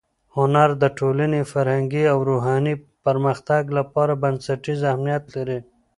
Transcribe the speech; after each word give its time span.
هنر 0.35 0.69
د 0.83 0.83
ټولنې 0.97 1.41
فرهنګي 1.51 2.03
او 2.13 2.17
روحاني 2.29 2.73
پرمختګ 3.05 3.63
لپاره 3.77 4.13
بنسټیز 4.23 4.79
اهمیت 4.91 5.23
لري. 5.35 5.59